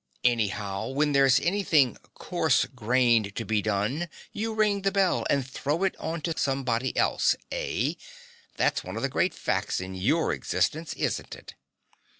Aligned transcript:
Anyhow, 0.23 0.87
when 0.87 1.11
there's 1.11 1.39
anything 1.39 1.95
coarse 2.15 2.65
grained 2.65 3.35
to 3.35 3.45
be 3.45 3.61
done, 3.61 4.09
you 4.33 4.51
ring 4.55 4.81
the 4.81 4.91
bell 4.91 5.27
and 5.29 5.45
throw 5.45 5.83
it 5.83 5.95
on 5.99 6.21
to 6.21 6.35
somebody 6.35 6.97
else, 6.97 7.35
eh? 7.51 7.93
That's 8.57 8.83
one 8.83 8.95
of 8.95 9.03
the 9.03 9.09
great 9.09 9.35
facts 9.35 9.79
in 9.79 9.93
YOUR 9.93 10.33
existence, 10.33 10.93
isn't 10.93 11.35
it? 11.35 11.53